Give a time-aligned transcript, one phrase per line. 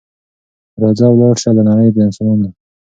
[0.81, 2.49] راځه ولاړ سه له نړۍ د انسانانو